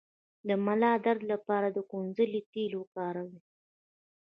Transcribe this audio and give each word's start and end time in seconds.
د 0.47 0.49
ملا 0.65 0.93
درد 1.05 1.21
لپاره 1.31 1.67
د 1.71 1.77
کونځلې 1.91 2.41
تېل 2.53 2.71
وکاروئ 2.77 3.37